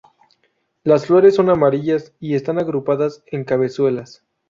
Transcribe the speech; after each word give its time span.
Las 0.83 1.05
flores 1.05 1.35
son 1.35 1.51
amarillas 1.51 2.11
y 2.19 2.33
están 2.33 2.57
agrupadas 2.57 3.21
en 3.27 3.43
cabezuelas. 3.43 4.23